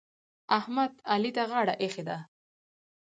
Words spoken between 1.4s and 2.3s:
غاړه ايښې ده.